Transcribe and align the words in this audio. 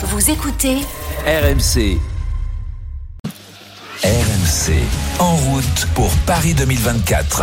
Vous 0.00 0.30
écoutez 0.30 0.76
RMC. 1.26 1.98
RMC. 4.04 4.72
En 5.18 5.34
route 5.34 5.88
pour 5.96 6.08
Paris 6.24 6.54
2024. 6.54 7.42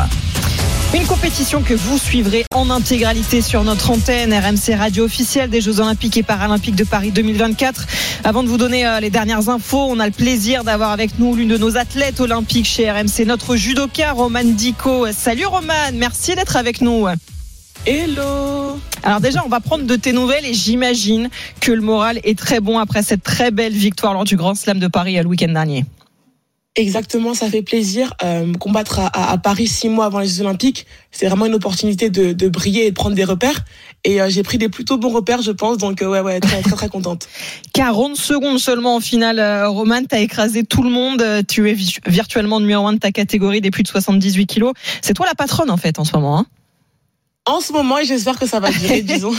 Une 0.93 1.05
compétition 1.05 1.63
que 1.63 1.73
vous 1.73 1.97
suivrez 1.97 2.45
en 2.53 2.69
intégralité 2.69 3.41
sur 3.41 3.65
notre 3.65 3.91
antenne 3.91 4.33
RMC 4.33 4.73
Radio 4.77 5.03
officielle 5.03 5.49
des 5.49 5.59
Jeux 5.59 5.81
Olympiques 5.81 6.15
et 6.15 6.23
Paralympiques 6.23 6.77
de 6.77 6.85
Paris 6.85 7.11
2024. 7.11 7.87
Avant 8.23 8.41
de 8.41 8.47
vous 8.47 8.57
donner 8.57 8.87
euh, 8.87 9.01
les 9.01 9.09
dernières 9.09 9.49
infos, 9.49 9.87
on 9.89 9.99
a 9.99 10.05
le 10.05 10.13
plaisir 10.13 10.63
d'avoir 10.63 10.91
avec 10.91 11.19
nous 11.19 11.35
l'une 11.35 11.49
de 11.49 11.57
nos 11.57 11.75
athlètes 11.75 12.21
olympiques 12.21 12.67
chez 12.67 12.89
RMC, 12.89 13.25
notre 13.25 13.57
judoka 13.57 14.13
Roman 14.13 14.45
Dico. 14.45 15.11
Salut 15.11 15.45
Roman, 15.45 15.91
merci 15.93 16.35
d'être 16.35 16.55
avec 16.55 16.79
nous. 16.79 17.05
Hello 17.85 18.79
Alors 19.05 19.21
déjà, 19.21 19.43
on 19.45 19.49
va 19.49 19.59
prendre 19.59 19.85
de 19.85 19.95
tes 19.95 20.13
nouvelles 20.13 20.45
et 20.45 20.55
j'imagine 20.55 21.29
que 21.61 21.71
le 21.71 21.81
moral 21.81 22.19
est 22.23 22.37
très 22.37 22.59
bon 22.59 22.79
après 22.79 23.03
cette 23.03 23.21
très 23.21 23.51
belle 23.51 23.73
victoire 23.73 24.15
lors 24.15 24.23
du 24.23 24.35
Grand 24.35 24.55
Slam 24.55 24.79
de 24.79 24.87
Paris 24.87 25.15
le 25.15 25.27
week-end 25.27 25.53
dernier. 25.53 25.85
Exactement, 26.75 27.35
ça 27.35 27.47
fait 27.47 27.61
plaisir. 27.61 28.15
Euh, 28.23 28.51
combattre 28.55 28.99
à, 28.99 29.31
à, 29.31 29.37
Paris 29.37 29.67
six 29.67 29.89
mois 29.89 30.05
avant 30.05 30.19
les 30.19 30.27
Jeux 30.27 30.41
Olympiques, 30.41 30.87
c'est 31.11 31.27
vraiment 31.27 31.45
une 31.45 31.53
opportunité 31.53 32.09
de, 32.09 32.33
de, 32.33 32.49
briller 32.49 32.87
et 32.87 32.89
de 32.89 32.95
prendre 32.95 33.15
des 33.15 33.23
repères. 33.23 33.63
Et 34.03 34.21
euh, 34.21 34.27
j'ai 34.27 34.43
pris 34.43 34.57
des 34.57 34.69
plutôt 34.69 34.97
bons 34.97 35.11
repères, 35.11 35.41
je 35.43 35.51
pense. 35.51 35.77
Donc 35.77 36.01
euh, 36.01 36.07
ouais, 36.07 36.19
ouais, 36.19 36.39
très 36.39 36.61
très 36.61 36.75
très 36.75 36.89
contente. 36.89 37.29
40 37.73 38.17
secondes 38.17 38.59
seulement 38.59 38.95
en 38.95 38.99
finale, 38.99 39.39
euh, 39.39 39.69
Roman. 39.69 40.03
T'as 40.03 40.19
écrasé 40.19 40.63
tout 40.63 40.83
le 40.83 40.89
monde. 40.89 41.23
Tu 41.47 41.69
es 41.69 41.77
virtuellement 42.07 42.59
numéro 42.59 42.87
un 42.87 42.93
de 42.93 42.99
ta 42.99 43.11
catégorie 43.11 43.61
des 43.61 43.71
plus 43.71 43.83
de 43.83 43.87
78 43.87 44.47
kilos. 44.47 44.73
C'est 45.01 45.13
toi 45.13 45.27
la 45.27 45.35
patronne 45.35 45.69
en 45.69 45.77
fait 45.77 45.99
en 45.99 46.03
ce 46.03 46.13
moment. 46.13 46.39
Hein 46.39 46.45
en 47.45 47.61
ce 47.61 47.71
moment 47.73 47.99
et 47.99 48.05
j'espère 48.05 48.39
que 48.39 48.47
ça 48.47 48.59
va 48.59 48.71
durer, 48.71 49.01
disons. 49.03 49.33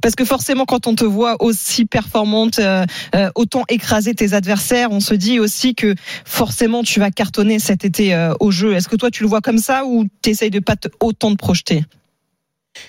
Parce 0.00 0.14
que 0.14 0.24
forcément, 0.24 0.64
quand 0.64 0.86
on 0.86 0.94
te 0.94 1.04
voit 1.04 1.36
aussi 1.42 1.84
performante, 1.84 2.58
euh, 2.58 2.84
euh, 3.14 3.30
autant 3.34 3.64
écraser 3.68 4.14
tes 4.14 4.32
adversaires, 4.32 4.90
on 4.90 5.00
se 5.00 5.14
dit 5.14 5.38
aussi 5.38 5.74
que 5.74 5.94
forcément 6.24 6.82
tu 6.82 7.00
vas 7.00 7.10
cartonner 7.10 7.58
cet 7.58 7.84
été 7.84 8.14
euh, 8.14 8.32
au 8.40 8.50
jeu. 8.50 8.74
Est-ce 8.74 8.88
que 8.88 8.96
toi 8.96 9.10
tu 9.10 9.22
le 9.22 9.28
vois 9.28 9.42
comme 9.42 9.58
ça 9.58 9.84
ou 9.84 10.06
tu 10.22 10.30
essayes 10.30 10.50
de 10.50 10.60
pas 10.60 10.76
te, 10.76 10.88
autant 11.00 11.30
de 11.30 11.36
projeter? 11.36 11.84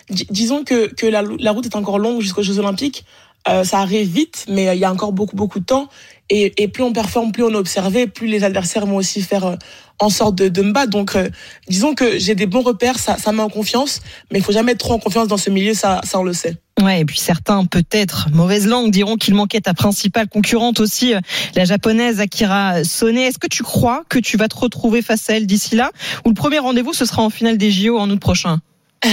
Disons 0.09 0.63
que, 0.63 0.87
que 0.93 1.05
la, 1.05 1.23
la, 1.39 1.51
route 1.51 1.65
est 1.65 1.75
encore 1.75 1.99
longue 1.99 2.21
jusqu'aux 2.21 2.43
Jeux 2.43 2.59
Olympiques. 2.59 3.03
Euh, 3.47 3.63
ça 3.63 3.79
arrive 3.79 4.07
vite, 4.07 4.45
mais 4.47 4.75
il 4.75 4.79
y 4.79 4.85
a 4.85 4.91
encore 4.91 5.13
beaucoup 5.13 5.35
beaucoup 5.35 5.59
de 5.59 5.65
temps. 5.65 5.89
Et, 6.29 6.53
et, 6.63 6.69
plus 6.69 6.83
on 6.83 6.93
performe, 6.93 7.33
plus 7.33 7.43
on 7.43 7.49
est 7.49 7.55
observé, 7.55 8.07
plus 8.07 8.27
les 8.27 8.45
adversaires 8.45 8.85
vont 8.85 8.95
aussi 8.95 9.21
faire 9.21 9.45
euh, 9.45 9.55
en 9.99 10.09
sorte 10.09 10.35
de, 10.35 10.47
de 10.47 10.61
me 10.61 10.71
battre. 10.71 10.89
Donc, 10.89 11.15
euh, 11.15 11.29
disons 11.67 11.93
que 11.93 12.19
j'ai 12.19 12.35
des 12.35 12.45
bons 12.45 12.61
repères, 12.61 12.99
ça, 12.99 13.17
ça 13.17 13.33
met 13.33 13.41
en 13.41 13.49
confiance, 13.49 13.99
mais 14.31 14.39
il 14.39 14.41
faut 14.45 14.53
jamais 14.53 14.71
être 14.71 14.77
trop 14.77 14.93
en 14.93 14.99
confiance 14.99 15.27
dans 15.27 15.35
ce 15.35 15.49
milieu, 15.49 15.73
ça, 15.73 15.99
ça 16.05 16.19
on 16.19 16.23
le 16.23 16.31
sait. 16.31 16.55
Ouais, 16.81 17.01
et 17.01 17.05
puis 17.05 17.19
certains, 17.19 17.65
peut-être, 17.65 18.29
mauvaise 18.31 18.65
langue, 18.65 18.91
diront 18.91 19.17
qu'il 19.17 19.35
manquait 19.35 19.59
ta 19.59 19.73
principale 19.73 20.29
concurrente 20.29 20.79
aussi, 20.79 21.13
la 21.55 21.65
japonaise 21.65 22.21
Akira 22.21 22.85
Sone. 22.85 23.17
Est-ce 23.17 23.37
que 23.37 23.47
tu 23.47 23.61
crois 23.61 24.03
que 24.07 24.17
tu 24.17 24.37
vas 24.37 24.47
te 24.47 24.55
retrouver 24.55 25.01
face 25.01 25.29
à 25.29 25.35
elle 25.35 25.45
d'ici 25.45 25.75
là? 25.75 25.91
Ou 26.25 26.29
le 26.29 26.35
premier 26.35 26.59
rendez-vous, 26.59 26.93
ce 26.93 27.03
sera 27.03 27.23
en 27.23 27.29
finale 27.29 27.57
des 27.57 27.71
JO 27.71 27.99
en 27.99 28.09
août 28.09 28.19
prochain? 28.19 28.59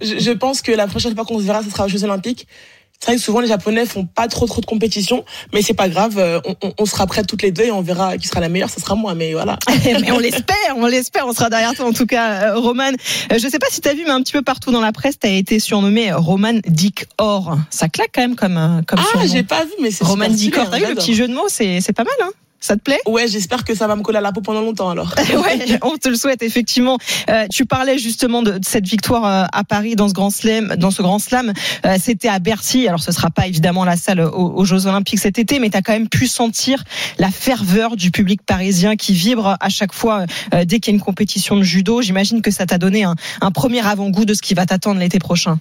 Je, 0.00 0.18
je 0.18 0.30
pense 0.30 0.62
que 0.62 0.72
la 0.72 0.86
prochaine 0.86 1.14
fois 1.14 1.24
qu'on 1.24 1.38
se 1.38 1.44
verra, 1.44 1.62
ce 1.62 1.70
sera 1.70 1.86
aux 1.86 1.88
Jeux 1.88 2.04
Olympiques. 2.04 2.46
C'est 3.00 3.06
vrai 3.06 3.16
que 3.16 3.22
souvent 3.22 3.40
les 3.40 3.48
Japonais 3.48 3.86
font 3.86 4.04
pas 4.04 4.28
trop 4.28 4.46
trop 4.46 4.60
de 4.60 4.66
compétition, 4.66 5.24
mais 5.54 5.62
c'est 5.62 5.74
pas 5.74 5.88
grave. 5.88 6.18
Euh, 6.18 6.38
on, 6.44 6.54
on, 6.62 6.74
on, 6.78 6.84
sera 6.84 7.06
prêts 7.06 7.24
toutes 7.24 7.40
les 7.40 7.50
deux 7.50 7.64
et 7.64 7.70
on 7.70 7.80
verra 7.80 8.18
qui 8.18 8.28
sera 8.28 8.40
la 8.40 8.50
meilleure. 8.50 8.68
Ce 8.68 8.78
sera 8.78 8.94
moi, 8.94 9.14
mais 9.14 9.32
voilà. 9.32 9.58
mais 9.84 10.12
on 10.12 10.18
l'espère, 10.18 10.76
on 10.76 10.84
l'espère. 10.84 11.26
On 11.26 11.32
sera 11.32 11.48
derrière 11.48 11.72
toi 11.72 11.86
en 11.86 11.92
tout 11.94 12.04
cas, 12.04 12.50
euh, 12.50 12.58
Roman. 12.58 12.92
Euh, 13.32 13.38
je 13.38 13.48
sais 13.48 13.58
pas 13.58 13.68
si 13.70 13.80
tu 13.80 13.88
as 13.88 13.94
vu, 13.94 14.02
mais 14.04 14.10
un 14.10 14.22
petit 14.22 14.34
peu 14.34 14.42
partout 14.42 14.70
dans 14.70 14.82
la 14.82 14.92
presse, 14.92 15.18
tu 15.18 15.26
as 15.26 15.30
été 15.30 15.60
surnommé 15.60 16.12
Roman 16.12 16.60
Dick 16.66 17.06
Or. 17.16 17.56
Ça 17.70 17.88
claque 17.88 18.10
quand 18.14 18.20
même 18.20 18.36
comme 18.36 18.82
comme 18.86 19.00
Ah, 19.00 19.26
j'ai 19.26 19.44
pas 19.44 19.64
vu, 19.64 19.72
mais 19.80 19.90
c'est 19.90 20.04
Roman 20.04 20.28
Dick 20.28 20.58
Or. 20.58 20.68
T'as 20.68 20.78
vu 20.78 20.86
le 20.86 20.94
petit 20.94 21.14
jeu 21.14 21.26
de 21.26 21.32
mots 21.32 21.48
C'est 21.48 21.80
c'est 21.80 21.94
pas 21.94 22.04
mal, 22.04 22.14
hein 22.22 22.30
ça 22.60 22.76
te 22.76 22.82
plaît? 22.82 23.00
Ouais, 23.06 23.26
j'espère 23.26 23.64
que 23.64 23.74
ça 23.74 23.86
va 23.86 23.96
me 23.96 24.02
coller 24.02 24.18
à 24.18 24.20
la 24.20 24.32
peau 24.32 24.40
pendant 24.40 24.60
longtemps 24.60 24.90
alors. 24.90 25.14
ouais, 25.44 25.78
on 25.82 25.96
te 25.96 26.08
le 26.08 26.14
souhaite 26.14 26.42
effectivement. 26.42 26.98
Euh, 27.28 27.46
tu 27.50 27.66
parlais 27.66 27.98
justement 27.98 28.42
de, 28.42 28.58
cette 28.62 28.86
victoire 28.86 29.24
euh, 29.24 29.46
à 29.52 29.64
Paris 29.64 29.96
dans 29.96 30.08
ce 30.08 30.14
grand 30.14 30.30
slam, 30.30 30.74
dans 30.76 30.90
ce 30.90 31.02
grand 31.02 31.18
slam. 31.18 31.52
Euh, 31.86 31.96
C'était 31.98 32.28
à 32.28 32.38
Bercy. 32.38 32.86
Alors 32.86 33.02
ce 33.02 33.12
sera 33.12 33.30
pas 33.30 33.46
évidemment 33.46 33.84
la 33.84 33.96
salle 33.96 34.20
aux, 34.20 34.52
aux 34.54 34.64
Jeux 34.64 34.86
Olympiques 34.86 35.18
cet 35.18 35.38
été, 35.38 35.58
mais 35.58 35.70
tu 35.70 35.76
as 35.76 35.82
quand 35.82 35.92
même 35.92 36.08
pu 36.08 36.26
sentir 36.26 36.84
la 37.18 37.30
ferveur 37.30 37.96
du 37.96 38.10
public 38.10 38.42
parisien 38.42 38.96
qui 38.96 39.12
vibre 39.12 39.56
à 39.58 39.68
chaque 39.68 39.92
fois 39.92 40.26
euh, 40.54 40.64
dès 40.64 40.80
qu'il 40.80 40.92
y 40.92 40.94
a 40.94 40.98
une 40.98 41.02
compétition 41.02 41.56
de 41.56 41.62
judo. 41.62 42.02
J'imagine 42.02 42.42
que 42.42 42.50
ça 42.50 42.66
t'a 42.66 42.78
donné 42.78 43.04
un, 43.04 43.14
un 43.40 43.50
premier 43.50 43.84
avant-goût 43.86 44.24
de 44.24 44.34
ce 44.34 44.42
qui 44.42 44.54
va 44.54 44.66
t'attendre 44.66 45.00
l'été 45.00 45.18
prochain 45.18 45.58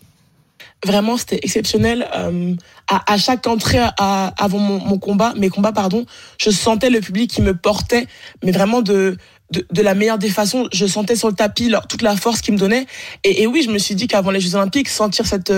vraiment 0.86 1.18
c'était 1.18 1.40
exceptionnel 1.44 2.08
euh, 2.16 2.56
à, 2.88 3.14
à, 3.14 3.18
chaque 3.18 3.46
entrée 3.48 3.80
à, 3.80 4.34
avant 4.38 4.60
mon, 4.60 4.80
mon, 4.80 4.98
combat 4.98 5.34
mes 5.36 5.50
combats 5.50 5.74
pardon 5.74 6.06
je 6.40 6.50
sentais 6.50 6.90
le 6.90 7.02
public 7.02 7.30
qui 7.30 7.42
me 7.42 7.54
portait 7.54 8.08
mais 8.44 8.52
vraiment 8.52 8.82
de 8.82 9.18
de, 9.52 9.66
de 9.72 9.82
la 9.82 9.96
meilleure 9.96 10.20
des 10.20 10.30
façons. 10.30 10.68
Je 10.72 10.86
sentais 10.86 11.16
sur 11.16 11.28
le 11.28 11.34
tapis 11.34 11.74
toute 11.88 12.02
la 12.02 12.16
force 12.16 12.42
qu'ils 12.42 12.54
me 12.54 12.60
donnaient. 12.60 12.86
Et, 13.24 13.42
et, 13.42 13.48
oui 13.48 13.64
je 13.64 13.72
me 13.72 13.80
suis 13.80 13.96
dit 13.96 14.08
qu'avant 14.08 14.32
les 14.32 14.40
Jeux 14.40 14.56
Olympiques 14.56 14.90
sentir 14.90 15.26
cette 15.26 15.52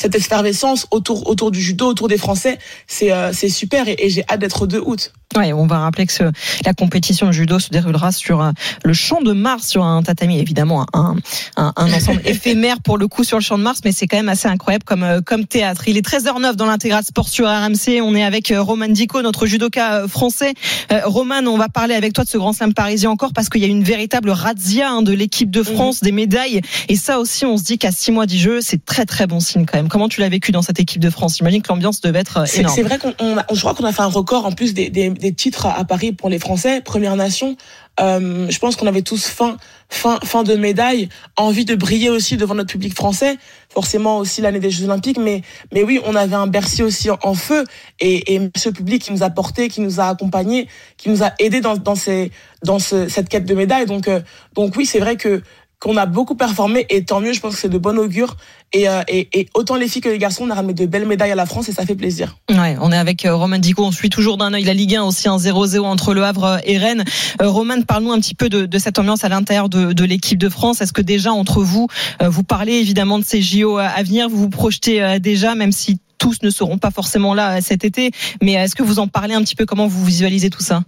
cette 0.00 0.14
effervescence 0.14 0.86
autour 0.90 1.28
autour 1.28 1.50
du 1.50 1.60
judo 1.60 1.86
autour 1.86 2.08
des 2.08 2.16
Français 2.16 2.58
c'est 2.86 3.12
euh, 3.12 3.32
c'est 3.32 3.50
super 3.50 3.86
et, 3.86 3.96
et 3.98 4.08
j'ai 4.08 4.24
hâte 4.30 4.40
d'être 4.40 4.62
au 4.62 4.66
2 4.66 4.80
août 4.80 5.12
Ouais, 5.36 5.52
on 5.52 5.68
va 5.68 5.78
rappeler 5.78 6.06
que 6.06 6.12
ce, 6.12 6.24
la 6.64 6.74
compétition 6.74 7.28
de 7.28 7.32
judo 7.32 7.60
se 7.60 7.68
déroulera 7.68 8.10
sur 8.10 8.42
euh, 8.42 8.50
le 8.84 8.92
champ 8.92 9.20
de 9.20 9.32
Mars, 9.32 9.68
sur 9.68 9.84
un 9.84 10.02
tatami, 10.02 10.40
évidemment, 10.40 10.84
un, 10.92 11.14
un, 11.56 11.72
un 11.76 11.92
ensemble 11.92 12.20
éphémère 12.24 12.82
pour 12.82 12.98
le 12.98 13.06
coup 13.06 13.22
sur 13.22 13.38
le 13.38 13.42
champ 13.42 13.56
de 13.56 13.62
Mars, 13.62 13.82
mais 13.84 13.92
c'est 13.92 14.08
quand 14.08 14.16
même 14.16 14.28
assez 14.28 14.48
incroyable 14.48 14.82
comme, 14.82 15.04
euh, 15.04 15.20
comme 15.20 15.46
théâtre. 15.46 15.84
Il 15.86 15.96
est 15.96 16.04
13h09 16.04 16.56
dans 16.56 16.66
l'intégral 16.66 17.04
sport 17.04 17.28
sur 17.28 17.46
RMC. 17.46 18.00
On 18.02 18.16
est 18.16 18.24
avec 18.24 18.50
euh, 18.50 18.60
Roman 18.60 18.88
Dico, 18.88 19.22
notre 19.22 19.46
judoka 19.46 20.08
français. 20.08 20.54
Euh, 20.90 21.02
Roman, 21.04 21.46
on 21.46 21.58
va 21.58 21.68
parler 21.68 21.94
avec 21.94 22.12
toi 22.12 22.24
de 22.24 22.28
ce 22.28 22.36
grand 22.36 22.52
slam 22.52 22.74
parisien 22.74 23.10
encore 23.10 23.32
parce 23.32 23.48
qu'il 23.48 23.60
y 23.60 23.66
a 23.66 23.68
une 23.68 23.84
véritable 23.84 24.30
razzia 24.30 24.90
hein, 24.90 25.02
de 25.02 25.12
l'équipe 25.12 25.52
de 25.52 25.62
France, 25.62 26.02
mmh. 26.02 26.06
des 26.06 26.12
médailles. 26.12 26.60
Et 26.88 26.96
ça 26.96 27.20
aussi, 27.20 27.46
on 27.46 27.56
se 27.56 27.62
dit 27.62 27.78
qu'à 27.78 27.92
six 27.92 28.10
mois 28.10 28.26
du 28.26 28.36
jeu, 28.36 28.60
c'est 28.60 28.84
très 28.84 29.06
très 29.06 29.28
bon 29.28 29.38
signe 29.38 29.64
quand 29.64 29.78
même. 29.78 29.88
Comment 29.90 30.08
tu 30.08 30.20
l'as 30.20 30.28
vécu 30.28 30.52
dans 30.52 30.62
cette 30.62 30.80
équipe 30.80 31.02
de 31.02 31.10
France? 31.10 31.36
J'imagine 31.36 31.60
que 31.60 31.68
l'ambiance 31.68 32.00
devait 32.00 32.20
être 32.20 32.44
énorme. 32.56 32.74
C'est 32.74 32.82
vrai 32.82 32.98
qu'on, 32.98 33.12
je 33.52 33.60
crois 33.60 33.74
qu'on 33.74 33.84
a 33.84 33.92
fait 33.92 34.02
un 34.02 34.06
record 34.06 34.46
en 34.46 34.52
plus 34.52 34.72
des, 34.72 34.88
des 34.88 35.10
des 35.10 35.32
titres 35.32 35.66
à 35.66 35.84
Paris 35.84 36.12
pour 36.12 36.28
les 36.28 36.38
Français, 36.38 36.80
Première 36.80 37.16
Nation. 37.16 37.56
Euh, 37.98 38.46
je 38.48 38.58
pense 38.58 38.76
qu'on 38.76 38.86
avait 38.86 39.02
tous 39.02 39.26
faim, 39.26 39.58
fin, 39.90 40.20
fin 40.24 40.42
de 40.42 40.54
médaille, 40.54 41.10
envie 41.36 41.66
de 41.66 41.74
briller 41.74 42.08
aussi 42.08 42.38
devant 42.38 42.54
notre 42.54 42.70
public 42.70 42.94
français. 42.94 43.36
Forcément 43.68 44.18
aussi 44.18 44.40
l'année 44.40 44.60
des 44.60 44.70
Jeux 44.70 44.84
Olympiques, 44.84 45.18
mais 45.18 45.42
mais 45.72 45.82
oui, 45.82 46.00
on 46.06 46.14
avait 46.14 46.36
un 46.36 46.46
Bercy 46.46 46.82
aussi 46.82 47.10
en, 47.10 47.18
en 47.22 47.34
feu 47.34 47.64
et, 47.98 48.34
et 48.34 48.50
ce 48.56 48.70
public 48.70 49.02
qui 49.02 49.12
nous 49.12 49.22
a 49.22 49.30
porté, 49.30 49.68
qui 49.68 49.80
nous 49.80 50.00
a 50.00 50.04
accompagnés, 50.04 50.66
qui 50.96 51.10
nous 51.10 51.22
a 51.22 51.32
aidés 51.38 51.60
dans 51.60 51.76
dans 51.76 51.94
ces 51.94 52.30
dans 52.64 52.78
ce, 52.78 53.08
cette 53.08 53.28
quête 53.28 53.44
de 53.44 53.54
médaille. 53.54 53.86
Donc 53.86 54.08
euh, 54.08 54.20
donc 54.54 54.76
oui, 54.76 54.86
c'est 54.86 55.00
vrai 55.00 55.16
que 55.16 55.42
qu'on 55.80 55.96
a 55.96 56.06
beaucoup 56.06 56.34
performé 56.34 56.86
et 56.90 57.04
tant 57.04 57.20
mieux, 57.20 57.32
je 57.32 57.40
pense 57.40 57.54
que 57.54 57.60
c'est 57.60 57.68
de 57.68 57.78
bon 57.78 57.98
augure. 57.98 58.36
Et, 58.72 58.88
euh, 58.88 59.02
et, 59.08 59.28
et, 59.32 59.48
autant 59.54 59.74
les 59.74 59.88
filles 59.88 60.02
que 60.02 60.08
les 60.08 60.18
garçons, 60.18 60.44
on 60.44 60.50
a 60.50 60.54
ramené 60.54 60.74
de 60.74 60.86
belles 60.86 61.06
médailles 61.06 61.32
à 61.32 61.34
la 61.34 61.46
France 61.46 61.68
et 61.68 61.72
ça 61.72 61.84
fait 61.84 61.96
plaisir. 61.96 62.36
Ouais, 62.50 62.76
on 62.80 62.92
est 62.92 62.96
avec 62.96 63.24
euh, 63.24 63.34
Roman 63.34 63.58
Dico, 63.58 63.84
on 63.84 63.90
suit 63.90 64.10
toujours 64.10 64.36
d'un 64.36 64.52
œil 64.52 64.62
la 64.62 64.74
Ligue 64.74 64.94
1, 64.94 65.02
aussi 65.02 65.28
un 65.28 65.38
0-0 65.38 65.80
entre 65.80 66.14
Le 66.14 66.22
Havre 66.22 66.60
et 66.64 66.78
Rennes. 66.78 67.04
Euh, 67.40 67.48
Roman, 67.48 67.82
parle-nous 67.82 68.12
un 68.12 68.20
petit 68.20 68.34
peu 68.34 68.48
de, 68.48 68.66
de 68.66 68.78
cette 68.78 68.98
ambiance 68.98 69.24
à 69.24 69.28
l'intérieur 69.28 69.68
de, 69.68 69.92
de 69.92 70.04
l'équipe 70.04 70.38
de 70.38 70.48
France. 70.48 70.80
Est-ce 70.80 70.92
que 70.92 71.02
déjà 71.02 71.32
entre 71.32 71.62
vous, 71.62 71.88
euh, 72.22 72.28
vous 72.28 72.44
parlez 72.44 72.74
évidemment 72.74 73.18
de 73.18 73.24
ces 73.24 73.42
JO 73.42 73.78
à 73.78 74.02
venir, 74.02 74.28
vous 74.28 74.36
vous 74.36 74.50
projetez 74.50 75.02
euh, 75.02 75.18
déjà, 75.18 75.54
même 75.54 75.72
si 75.72 75.98
tous 76.18 76.42
ne 76.42 76.50
seront 76.50 76.76
pas 76.78 76.90
forcément 76.90 77.32
là 77.32 77.62
cet 77.62 77.84
été, 77.84 78.10
mais 78.42 78.52
est-ce 78.52 78.76
que 78.76 78.82
vous 78.82 78.98
en 78.98 79.08
parlez 79.08 79.34
un 79.34 79.42
petit 79.42 79.56
peu? 79.56 79.64
Comment 79.64 79.86
vous 79.86 80.04
visualisez 80.04 80.50
tout 80.50 80.62
ça? 80.62 80.82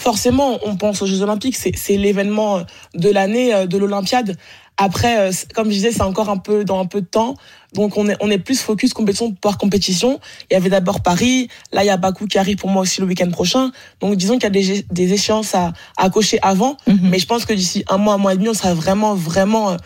Forcément, 0.00 0.58
on 0.64 0.76
pense 0.76 1.02
aux 1.02 1.06
Jeux 1.06 1.22
Olympiques, 1.22 1.56
c'est 1.56 1.96
l'événement 1.96 2.62
de 2.94 3.10
l'année, 3.10 3.66
de 3.66 3.78
l'Olympiade. 3.78 4.36
Après, 4.76 5.30
comme 5.54 5.66
je 5.66 5.74
disais, 5.74 5.92
c'est 5.92 6.08
encore 6.12 6.30
un 6.30 6.38
peu 6.38 6.64
dans 6.64 6.80
un 6.80 6.86
peu 6.86 7.02
de 7.02 7.06
temps. 7.06 7.34
Donc 7.74 7.98
on 7.98 8.08
est 8.08 8.16
on 8.20 8.30
est 8.30 8.38
plus 8.38 8.60
focus 8.68 8.94
compétition 8.94 9.32
par 9.32 9.58
compétition. 9.58 10.18
Il 10.50 10.54
y 10.54 10.56
avait 10.56 10.70
d'abord 10.70 11.02
Paris, 11.02 11.48
là 11.72 11.84
il 11.84 11.86
y 11.86 11.90
a 11.90 11.98
Bakou 11.98 12.26
qui 12.26 12.38
arrive 12.38 12.56
pour 12.56 12.70
moi 12.70 12.82
aussi 12.82 13.00
le 13.02 13.06
week-end 13.06 13.30
prochain. 13.30 13.70
Donc 14.00 14.16
disons 14.16 14.34
qu'il 14.38 14.44
y 14.44 14.46
a 14.46 14.50
des, 14.50 14.86
des 14.90 15.12
échéances 15.12 15.54
à, 15.54 15.72
à 15.98 16.08
cocher 16.08 16.38
avant, 16.42 16.72
mm 16.86 16.92
-hmm. 16.92 17.08
mais 17.10 17.18
je 17.18 17.26
pense 17.26 17.44
que 17.44 17.54
d'ici 17.54 17.84
un 17.94 17.98
mois, 17.98 18.14
un 18.14 18.18
mois 18.18 18.32
et 18.34 18.38
demi, 18.38 18.48
on 18.48 18.54
sera 18.54 18.74
vraiment 18.74 19.14
vraiment 19.14 19.76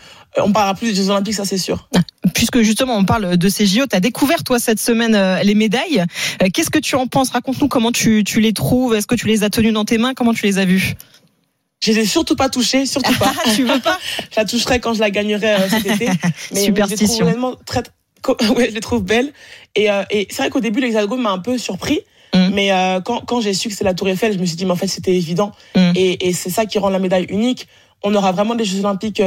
on 0.47 0.51
parlera 0.51 0.73
plus 0.75 0.87
des 0.89 0.95
Jeux 0.95 1.09
Olympiques, 1.09 1.35
ça 1.35 1.45
c'est 1.45 1.57
sûr. 1.67 1.87
Puisque 2.35 2.61
justement 2.61 2.95
on 2.95 3.05
parle 3.05 3.37
de 3.37 3.49
ces 3.49 3.65
JO, 3.65 3.87
tu 3.89 3.95
as 3.95 3.99
découvert 3.99 4.43
toi 4.43 4.59
cette 4.59 4.79
semaine 4.79 5.17
les 5.41 5.55
médailles. 5.55 6.03
Qu'est-ce 6.53 6.69
que 6.69 6.79
tu 6.79 6.95
en 6.95 7.07
penses? 7.07 7.31
Raconte-nous 7.31 7.67
comment 7.67 7.91
tu, 7.91 8.23
tu 8.23 8.39
les 8.41 8.53
trouves. 8.53 8.93
Est-ce 8.93 9.07
que 9.07 9.15
tu 9.15 9.25
les 9.25 9.43
as 9.43 9.49
tenues 9.49 9.71
dans 9.71 9.85
tes 9.85 9.97
mains? 9.97 10.13
Comment 10.13 10.33
tu 10.33 10.45
les 10.45 10.59
as 10.59 10.65
vues? 10.65 10.95
Je 11.85 11.91
les 11.91 11.99
ai 11.99 12.05
surtout 12.05 12.35
pas 12.35 12.49
touchées, 12.49 12.85
surtout 12.85 13.13
pas. 13.17 13.33
tu 13.55 13.63
veux 13.63 13.79
pas? 13.79 13.99
Je 14.31 14.37
la 14.37 14.45
toucherai 14.45 14.79
quand 14.79 14.93
je 14.93 14.99
la 14.99 15.11
gagnerai 15.11 15.53
euh, 15.53 15.69
cet 15.69 15.85
été. 15.85 16.09
Mais 16.51 16.59
Superstition. 16.59 17.25
Je 17.27 17.31
les 17.31 17.37
trouve 17.37 17.57
très, 17.65 17.83
ouais, 18.55 18.69
je 18.69 18.75
les 18.75 18.79
trouve 18.79 19.03
belles. 19.03 19.31
Et, 19.75 19.91
euh, 19.91 20.03
et 20.09 20.27
c'est 20.29 20.37
vrai 20.37 20.49
qu'au 20.49 20.61
début, 20.61 20.79
l'hexagone 20.79 21.21
m'a 21.21 21.31
un 21.31 21.39
peu 21.39 21.57
surpris. 21.57 21.99
Mm. 22.33 22.49
Mais 22.53 22.71
euh, 22.71 23.01
quand, 23.01 23.21
quand 23.25 23.39
j'ai 23.39 23.53
su 23.53 23.69
que 23.69 23.75
c'est 23.75 23.83
la 23.83 23.93
Tour 23.93 24.09
Eiffel, 24.09 24.33
je 24.33 24.39
me 24.39 24.45
suis 24.45 24.55
dit, 24.55 24.65
mais 24.65 24.71
en 24.71 24.75
fait, 24.75 24.87
c'était 24.87 25.15
évident. 25.15 25.51
Mm. 25.75 25.91
Et, 25.95 26.27
et 26.27 26.33
c'est 26.33 26.49
ça 26.49 26.65
qui 26.65 26.79
rend 26.79 26.89
la 26.89 26.99
médaille 26.99 27.27
unique. 27.29 27.67
On 28.03 28.13
aura 28.15 28.31
vraiment 28.31 28.55
des 28.55 28.65
Jeux 28.65 28.79
Olympiques 28.79 29.21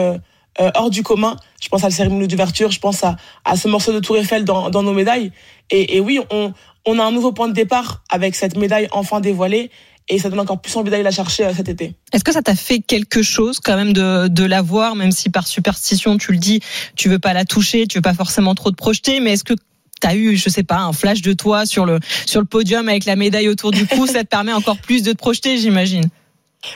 hors 0.59 0.91
du 0.91 1.03
commun. 1.03 1.37
Je 1.61 1.69
pense 1.69 1.85
à 1.85 1.89
la 1.89 1.95
cérémonie 1.95 2.29
d'ouverture, 2.29 2.71
je 2.71 2.81
pense 2.81 3.05
à, 3.05 3.17
à 3.45 3.57
ce 3.57 3.69
morceau 3.69 3.93
de 3.93 4.01
Tour 4.01 4.17
Eiffel 4.17 4.45
dans, 4.45 4.71
nos 4.71 4.93
médailles. 4.93 5.33
Et, 5.71 6.01
oui, 6.01 6.21
on, 6.31 6.99
a 6.99 7.05
un 7.05 7.13
nouveau 7.13 7.33
point 7.33 7.49
de 7.49 7.53
départ 7.53 8.03
avec 8.09 8.35
cette 8.35 8.57
médaille 8.57 8.89
enfin 8.91 9.21
dévoilée 9.21 9.71
et 10.09 10.19
ça 10.19 10.31
donne 10.31 10.41
encore 10.41 10.61
plus 10.61 10.75
envie 10.77 10.91
d'aller 10.91 11.03
la 11.03 11.11
chercher 11.11 11.45
euh, 11.45 11.53
cet 11.55 11.69
été. 11.69 11.95
Est-ce 12.15 12.25
que 12.25 12.33
ça 12.33 12.41
t'a 12.41 12.55
fait 12.55 12.79
quelque 12.79 13.21
chose 13.23 13.61
quand 13.61 13.77
même 13.77 13.93
de, 13.93 14.29
de 14.29 14.45
la 14.45 14.63
voir, 14.63 14.97
même 14.97 15.13
si 15.13 15.29
par 15.29 15.47
superstition 15.47 16.17
tu 16.17 16.33
le 16.33 16.39
dis, 16.39 16.61
tu 16.97 17.11
veux 17.11 17.19
pas 17.19 17.35
la 17.35 17.45
toucher, 17.45 17.87
tu 17.87 17.99
veux 17.99 18.03
pas 18.03 18.15
forcément 18.15 18.55
trop 18.55 18.71
te 18.71 18.77
projeter, 18.77 19.21
mais 19.21 19.33
est-ce 19.33 19.45
que 19.45 19.53
tu 20.01 20.07
as 20.07 20.15
eu, 20.15 20.37
je 20.37 20.49
sais 20.49 20.63
pas, 20.63 20.79
un 20.79 20.95
flash 20.95 21.21
de 21.21 21.35
toi 21.35 21.67
sur 21.67 21.85
le, 21.85 21.99
sur 22.25 22.41
le 22.41 22.47
podium 22.47 22.89
avec 22.89 23.05
la 23.05 23.17
médaille 23.17 23.49
autour 23.49 23.71
du 23.71 23.87
cou, 23.87 24.07
ça 24.13 24.25
te 24.25 24.29
permet 24.29 24.55
encore 24.55 24.79
plus 24.79 25.03
de 25.03 25.13
te 25.13 25.19
projeter, 25.19 25.59
j'imagine? 25.59 26.09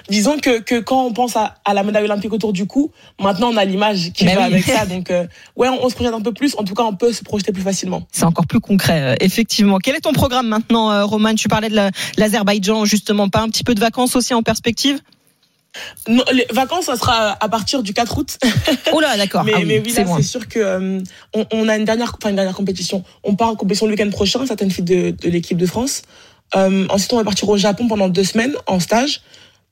Disons 0.08 0.38
que, 0.38 0.60
que 0.60 0.78
quand 0.78 1.04
on 1.04 1.12
pense 1.12 1.36
à, 1.36 1.56
à, 1.64 1.74
la 1.74 1.82
médaille 1.82 2.04
olympique 2.04 2.32
autour 2.32 2.52
du 2.52 2.66
cou, 2.66 2.92
maintenant 3.20 3.50
on 3.52 3.56
a 3.56 3.64
l'image 3.64 4.12
qui 4.12 4.24
ben 4.24 4.36
va 4.36 4.44
avec 4.44 4.64
ça. 4.64 4.86
Donc 4.86 5.10
euh, 5.10 5.26
ouais, 5.56 5.68
on, 5.68 5.84
on, 5.84 5.88
se 5.88 5.94
projette 5.94 6.14
un 6.14 6.20
peu 6.20 6.32
plus. 6.32 6.54
En 6.56 6.64
tout 6.64 6.74
cas, 6.74 6.84
on 6.84 6.94
peut 6.94 7.12
se 7.12 7.24
projeter 7.24 7.52
plus 7.52 7.62
facilement. 7.62 8.06
C'est 8.12 8.24
encore 8.24 8.46
plus 8.46 8.60
concret, 8.60 9.02
euh, 9.02 9.14
effectivement. 9.20 9.78
Quel 9.78 9.96
est 9.96 10.00
ton 10.00 10.12
programme 10.12 10.46
maintenant, 10.46 10.90
euh, 10.92 11.04
Roman? 11.04 11.34
Tu 11.34 11.48
parlais 11.48 11.68
de 11.68 11.90
l'Azerbaïdjan, 12.16 12.84
justement. 12.84 13.28
Pas 13.28 13.40
un 13.40 13.48
petit 13.48 13.64
peu 13.64 13.74
de 13.74 13.80
vacances 13.80 14.14
aussi 14.14 14.34
en 14.34 14.42
perspective? 14.42 15.00
Non, 16.08 16.24
les 16.32 16.46
vacances, 16.52 16.84
ça 16.86 16.96
sera 16.96 17.36
à 17.40 17.48
partir 17.48 17.82
du 17.82 17.94
4 17.94 18.18
août. 18.18 18.38
Oh 18.92 19.00
là, 19.00 19.16
d'accord. 19.16 19.44
mais, 19.44 19.52
ah 19.54 19.58
oui, 19.58 19.64
mais 19.66 19.82
oui, 19.84 19.92
c'est 19.92 20.22
sûr 20.22 20.46
que 20.48 20.58
euh, 20.58 21.00
on, 21.34 21.46
on, 21.52 21.68
a 21.68 21.76
une 21.76 21.84
dernière, 21.84 22.14
enfin 22.18 22.30
une 22.30 22.36
dernière 22.36 22.54
compétition. 22.54 23.04
On 23.24 23.34
part 23.34 23.48
en 23.48 23.56
compétition 23.56 23.86
le 23.86 23.92
week-end 23.92 24.10
prochain, 24.10 24.44
certaines 24.46 24.70
filles 24.70 24.84
de, 24.84 25.10
de 25.10 25.28
l'équipe 25.30 25.56
de 25.56 25.66
France. 25.66 26.02
Euh, 26.54 26.86
ensuite, 26.90 27.12
on 27.12 27.16
va 27.16 27.24
partir 27.24 27.48
au 27.48 27.56
Japon 27.56 27.88
pendant 27.88 28.08
deux 28.08 28.24
semaines 28.24 28.54
en 28.66 28.80
stage 28.80 29.22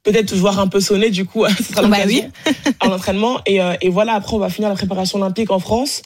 peut-être 0.03 0.35
voir 0.35 0.59
un 0.59 0.69
peu 0.69 0.81
sonner 0.81 1.11
du 1.11 1.25
coup 1.25 1.45
sera 1.75 1.87
bah 1.87 1.99
oui. 2.07 2.25
en 2.81 2.93
entraînement. 2.93 3.41
Et, 3.47 3.61
euh, 3.61 3.75
et 3.81 3.89
voilà 3.89 4.15
après 4.15 4.35
on 4.35 4.39
va 4.39 4.49
finir 4.49 4.69
la 4.69 4.75
préparation 4.75 5.19
olympique 5.19 5.51
en 5.51 5.59
France 5.59 6.03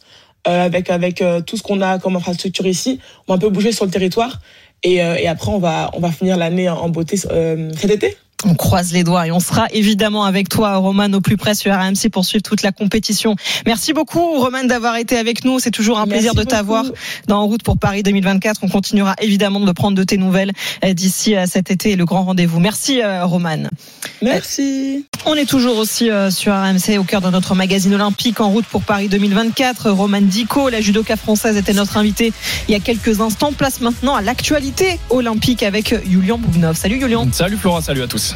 euh, 0.46 0.64
avec 0.64 0.90
avec 0.90 1.22
euh, 1.22 1.40
tout 1.40 1.56
ce 1.56 1.62
qu'on 1.62 1.80
a 1.80 1.98
comme 1.98 2.16
infrastructure 2.16 2.66
ici. 2.66 3.00
On 3.26 3.32
va 3.32 3.36
un 3.36 3.38
peu 3.38 3.50
bouger 3.50 3.72
sur 3.72 3.84
le 3.84 3.90
territoire. 3.90 4.40
Et, 4.82 5.02
euh, 5.02 5.16
et 5.16 5.26
après 5.28 5.50
on 5.50 5.58
va 5.58 5.90
on 5.94 6.00
va 6.00 6.10
finir 6.10 6.36
l'année 6.36 6.68
en 6.68 6.88
beauté 6.90 7.18
euh, 7.30 7.70
cet 7.76 7.90
été 7.90 8.16
on 8.44 8.54
croise 8.54 8.92
les 8.92 9.04
doigts 9.04 9.26
et 9.26 9.32
on 9.32 9.40
sera 9.40 9.66
évidemment 9.72 10.24
avec 10.24 10.48
toi, 10.48 10.76
Roman, 10.76 11.10
au 11.12 11.20
plus 11.20 11.36
près 11.36 11.54
sur 11.54 11.72
RMC 11.72 12.10
pour 12.12 12.24
suivre 12.24 12.42
toute 12.42 12.62
la 12.62 12.72
compétition. 12.72 13.36
Merci 13.66 13.92
beaucoup, 13.92 14.38
Roman, 14.38 14.64
d'avoir 14.64 14.96
été 14.96 15.16
avec 15.16 15.44
nous. 15.44 15.58
C'est 15.58 15.70
toujours 15.70 15.98
un 15.98 16.06
plaisir 16.06 16.34
de 16.34 16.42
t'avoir 16.42 16.84
dans 17.26 17.40
En 17.40 17.46
route 17.46 17.62
pour 17.62 17.78
Paris 17.78 18.02
2024. 18.02 18.60
On 18.62 18.68
continuera 18.68 19.14
évidemment 19.20 19.60
de 19.60 19.72
prendre 19.72 19.96
de 19.96 20.04
tes 20.04 20.18
nouvelles 20.18 20.52
euh, 20.84 20.92
d'ici 20.92 21.34
à 21.34 21.46
cet 21.46 21.70
été 21.70 21.92
et 21.92 21.96
le 21.96 22.04
grand 22.04 22.24
rendez-vous. 22.24 22.60
Merci, 22.60 23.00
euh, 23.00 23.24
Roman. 23.24 23.68
Merci. 24.22 25.06
On 25.26 25.34
est 25.34 25.46
toujours 25.46 25.78
aussi 25.78 26.10
euh, 26.10 26.30
sur 26.30 26.52
RMC 26.52 26.98
au 26.98 27.04
cœur 27.04 27.20
de 27.20 27.30
notre 27.30 27.54
magazine 27.54 27.94
olympique 27.94 28.40
En 28.40 28.50
route 28.50 28.66
pour 28.66 28.82
Paris 28.82 29.08
2024. 29.08 29.90
Roman 29.90 30.20
Dico, 30.20 30.68
la 30.68 30.80
judoka 30.80 31.16
française, 31.16 31.56
était 31.56 31.72
notre 31.72 31.96
invité 31.96 32.32
il 32.68 32.72
y 32.72 32.74
a 32.74 32.80
quelques 32.80 33.20
instants. 33.20 33.52
Place 33.52 33.80
maintenant 33.80 34.14
à 34.14 34.22
l'actualité 34.22 34.98
olympique 35.10 35.62
avec 35.62 35.94
Julian 36.08 36.38
Bougnov. 36.38 36.76
Salut, 36.76 37.00
Julian. 37.00 37.26
Salut, 37.32 37.56
Flora. 37.56 37.80
Salut 37.80 38.02
à 38.02 38.06
tous. 38.06 38.33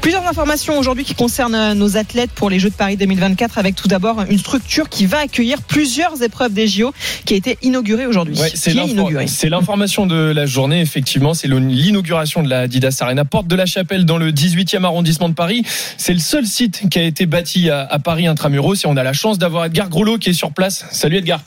Plusieurs 0.00 0.26
informations 0.28 0.78
aujourd'hui 0.78 1.04
qui 1.04 1.14
concernent 1.14 1.72
nos 1.74 1.96
athlètes 1.96 2.30
pour 2.30 2.50
les 2.50 2.60
Jeux 2.60 2.70
de 2.70 2.74
Paris 2.74 2.96
2024 2.96 3.58
avec 3.58 3.74
tout 3.74 3.88
d'abord 3.88 4.22
une 4.30 4.38
structure 4.38 4.88
qui 4.88 5.06
va 5.06 5.18
accueillir 5.18 5.60
plusieurs 5.60 6.22
épreuves 6.22 6.52
des 6.52 6.68
JO 6.68 6.94
qui 7.24 7.34
a 7.34 7.36
été 7.36 7.58
inaugurée 7.62 8.06
aujourd'hui. 8.06 8.38
Ouais, 8.38 8.52
c'est 8.54 9.48
l'information 9.48 10.06
de 10.06 10.14
la 10.14 10.46
journée, 10.46 10.80
effectivement. 10.80 11.34
C'est 11.34 11.48
l'inauguration 11.48 12.42
de 12.42 12.48
la 12.48 12.60
Adidas 12.60 12.96
Arena, 13.00 13.24
porte 13.24 13.48
de 13.48 13.56
la 13.56 13.66
Chapelle 13.66 14.04
dans 14.04 14.18
le 14.18 14.30
18e 14.30 14.84
arrondissement 14.84 15.28
de 15.28 15.34
Paris. 15.34 15.64
C'est 15.96 16.14
le 16.14 16.20
seul 16.20 16.46
site 16.46 16.88
qui 16.88 16.98
a 16.98 17.02
été 17.02 17.26
bâti 17.26 17.68
à, 17.68 17.80
à 17.80 17.98
Paris 17.98 18.26
intramuros 18.26 18.84
et 18.84 18.86
on 18.86 18.96
a 18.96 19.02
la 19.02 19.12
chance 19.12 19.38
d'avoir 19.38 19.64
Edgar 19.64 19.88
Grolot 19.88 20.18
qui 20.18 20.30
est 20.30 20.34
sur 20.34 20.52
place. 20.52 20.86
Salut 20.92 21.16
Edgar. 21.16 21.42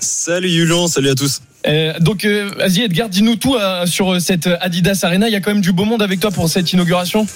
Salut 0.00 0.50
Yulan, 0.50 0.88
salut 0.88 1.10
à 1.10 1.14
tous. 1.14 1.40
Euh, 1.68 1.98
donc, 2.00 2.24
euh, 2.24 2.50
vas-y 2.56 2.82
Edgar, 2.82 3.08
dis-nous 3.08 3.36
tout 3.36 3.54
euh, 3.54 3.86
sur 3.86 4.20
cette 4.20 4.48
Adidas 4.60 5.00
Arena. 5.02 5.28
Il 5.28 5.32
y 5.32 5.36
a 5.36 5.40
quand 5.40 5.52
même 5.52 5.60
du 5.60 5.72
beau 5.72 5.84
monde 5.84 6.02
avec 6.02 6.20
toi 6.20 6.30
pour 6.30 6.48
cette 6.48 6.72
inauguration. 6.72 7.26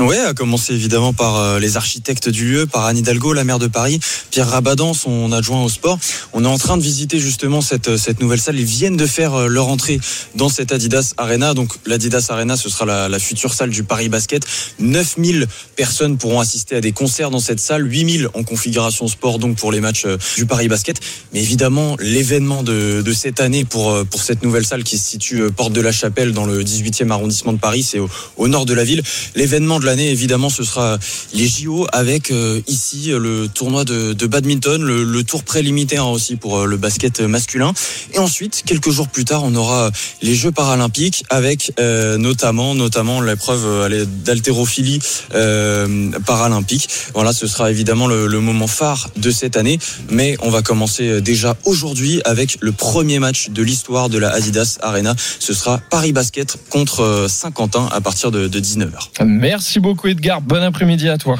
Oui, 0.00 0.16
à 0.16 0.32
commencer 0.32 0.74
évidemment 0.74 1.12
par 1.12 1.38
euh, 1.38 1.58
les 1.58 1.76
architectes 1.76 2.28
du 2.28 2.48
lieu, 2.48 2.66
par 2.66 2.84
Anne 2.84 2.98
Hidalgo, 2.98 3.32
la 3.32 3.42
maire 3.42 3.58
de 3.58 3.66
Paris, 3.66 3.98
Pierre 4.30 4.48
Rabadan, 4.48 4.94
son 4.94 5.32
adjoint 5.32 5.64
au 5.64 5.68
sport. 5.68 5.98
On 6.32 6.44
est 6.44 6.48
en 6.48 6.56
train 6.56 6.76
de 6.76 6.82
visiter 6.82 7.18
justement 7.18 7.60
cette, 7.60 7.96
cette 7.96 8.20
nouvelle 8.20 8.38
salle. 8.38 8.60
Ils 8.60 8.64
viennent 8.64 8.96
de 8.96 9.06
faire 9.08 9.34
euh, 9.34 9.48
leur 9.48 9.66
entrée 9.66 9.98
dans 10.36 10.48
cette 10.48 10.70
Adidas 10.70 11.14
Arena. 11.16 11.52
Donc 11.52 11.72
l'Adidas 11.84 12.28
Arena, 12.28 12.56
ce 12.56 12.68
sera 12.68 12.84
la, 12.84 13.08
la, 13.08 13.18
future 13.18 13.52
salle 13.54 13.70
du 13.70 13.82
Paris 13.82 14.08
Basket. 14.08 14.46
9000 14.78 15.48
personnes 15.74 16.16
pourront 16.16 16.38
assister 16.38 16.76
à 16.76 16.80
des 16.80 16.92
concerts 16.92 17.30
dans 17.30 17.40
cette 17.40 17.58
salle, 17.58 17.84
8000 17.90 18.28
en 18.34 18.44
configuration 18.44 19.08
sport 19.08 19.40
donc 19.40 19.56
pour 19.56 19.72
les 19.72 19.80
matchs 19.80 20.04
euh, 20.06 20.16
du 20.36 20.46
Paris 20.46 20.68
Basket. 20.68 21.00
Mais 21.32 21.40
évidemment, 21.40 21.96
l'événement 21.98 22.62
de, 22.62 23.02
de, 23.02 23.12
cette 23.12 23.40
année 23.40 23.64
pour, 23.64 24.06
pour 24.06 24.22
cette 24.22 24.44
nouvelle 24.44 24.64
salle 24.64 24.84
qui 24.84 24.96
se 24.96 25.08
situe 25.08 25.50
porte 25.50 25.72
de 25.72 25.80
la 25.80 25.90
Chapelle 25.90 26.30
dans 26.30 26.44
le 26.44 26.62
18e 26.62 27.10
arrondissement 27.10 27.52
de 27.52 27.58
Paris, 27.58 27.82
c'est 27.82 27.98
au, 27.98 28.08
au 28.36 28.46
nord 28.46 28.64
de 28.64 28.74
la 28.74 28.84
ville. 28.84 29.02
L'événement 29.34 29.80
l'année, 29.88 30.10
évidemment, 30.10 30.50
ce 30.50 30.64
sera 30.64 30.98
les 31.32 31.48
JO 31.48 31.86
avec 31.92 32.30
euh, 32.30 32.60
ici 32.66 33.10
le 33.10 33.48
tournoi 33.48 33.84
de, 33.84 34.26
badminton, 34.26 34.82
le, 34.82 35.24
tour 35.24 35.42
préliminaire 35.42 36.06
aussi 36.08 36.36
pour 36.36 36.58
euh, 36.58 36.66
le 36.66 36.76
basket 36.76 37.20
masculin. 37.20 37.72
Et 38.12 38.18
ensuite, 38.18 38.62
quelques 38.66 38.90
jours 38.90 39.08
plus 39.08 39.24
tard, 39.24 39.44
on 39.44 39.54
aura 39.54 39.90
les 40.20 40.34
Jeux 40.34 40.52
paralympiques 40.52 41.24
avec 41.30 41.72
euh, 41.80 42.18
notamment, 42.18 42.74
notamment 42.74 43.22
l'épreuve 43.22 43.88
d'haltérophilie 44.24 45.00
paralympique. 46.26 46.88
Voilà, 47.14 47.32
ce 47.32 47.46
sera 47.46 47.70
évidemment 47.70 48.06
le, 48.06 48.26
le, 48.26 48.40
moment 48.40 48.66
phare 48.66 49.08
de 49.16 49.30
cette 49.30 49.56
année. 49.56 49.78
Mais 50.10 50.36
on 50.40 50.50
va 50.50 50.60
commencer 50.60 51.22
déjà 51.22 51.56
aujourd'hui 51.64 52.20
avec 52.26 52.58
le 52.60 52.72
premier 52.72 53.18
match 53.18 53.48
de 53.48 53.62
l'histoire 53.62 54.10
de 54.10 54.18
la 54.18 54.30
Adidas 54.30 54.78
Arena. 54.82 55.14
Ce 55.38 55.54
sera 55.54 55.78
Paris 55.78 56.12
Basket 56.12 56.58
contre 56.68 57.26
Saint-Quentin 57.28 57.88
à 57.90 58.00
partir 58.02 58.30
de, 58.30 58.48
de 58.48 58.60
19h. 58.60 59.24
Merci 59.24 59.77
beaucoup 59.80 60.08
Edgar, 60.08 60.40
bon 60.40 60.62
après-midi 60.62 61.08
à 61.08 61.18
toi. 61.18 61.36